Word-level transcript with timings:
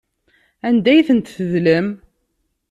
Anda 0.67 0.89
ay 0.91 1.05
tent-tedlem? 1.07 1.87